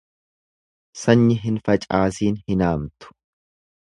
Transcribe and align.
Sanyi 1.01 1.35
hin 1.43 1.59
facaasin 1.67 2.39
hin 2.47 2.65
haamtu. 2.69 3.13